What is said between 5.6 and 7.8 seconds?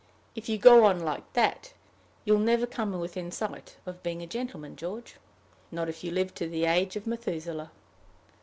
not if you live to the age of Methuselah."